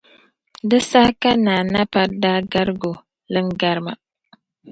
[0.69, 2.93] Di saha ka Naa Napari daa garigi o,
[3.33, 3.93] Iin garima